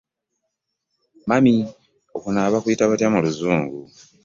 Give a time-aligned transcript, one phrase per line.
[1.27, 1.67] Mumy 🌹:
[2.15, 3.79] Okunaaba bakuyita batya muluzungu.